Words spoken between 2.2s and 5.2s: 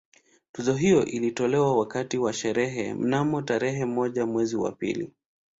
sherehe mnamo tarehe moja mwezi wa pili